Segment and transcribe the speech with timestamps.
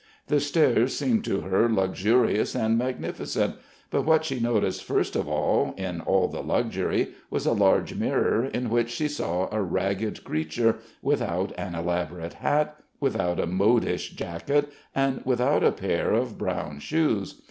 [0.29, 3.57] The stairs seemed to her luxurious and magnificent,
[3.91, 8.43] but what she noticed first of all in all the luxury was a large mirror
[8.43, 14.71] in which she saw a ragged creature without an elaborate hat, without a modish jacket,
[14.95, 17.39] and without a pair of brown shoes.